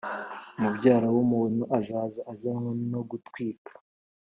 [0.61, 3.71] Mubyara w umuntu azaza azanywe no gutwika